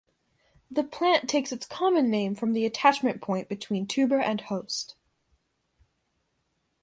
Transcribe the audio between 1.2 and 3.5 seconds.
takes its common name from the attachment point